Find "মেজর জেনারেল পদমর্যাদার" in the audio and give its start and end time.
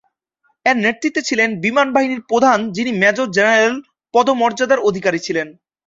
3.01-4.85